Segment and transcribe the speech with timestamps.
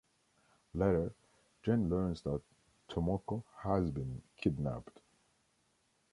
[0.73, 1.13] Later,
[1.61, 2.41] Gen learns that
[2.89, 4.99] Tomoko has been kidnapped.